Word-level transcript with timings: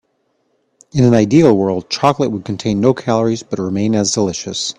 In 0.93 1.03
an 1.03 1.13
ideal 1.13 1.55
world, 1.55 1.91
chocolate 1.91 2.31
would 2.31 2.43
contain 2.43 2.81
no 2.81 2.91
calories 2.95 3.43
but 3.43 3.59
remain 3.59 3.93
as 3.93 4.11
delicious. 4.13 4.69